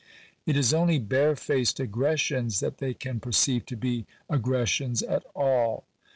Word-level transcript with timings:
It 0.47 0.57
is 0.57 0.73
only 0.73 0.97
barefaced 0.97 1.79
aggressions 1.79 2.59
that 2.59 2.79
they 2.79 2.95
can 2.95 3.19
perceive 3.19 3.67
to 3.67 3.75
be 3.75 4.07
aggressions 4.31 5.03
at 5.03 5.23
all. 5.35 5.83